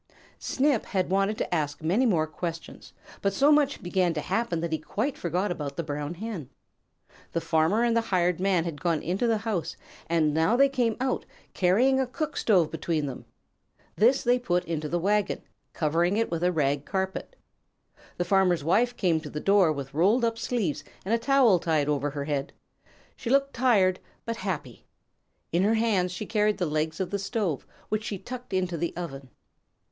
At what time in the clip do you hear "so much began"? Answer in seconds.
3.35-4.15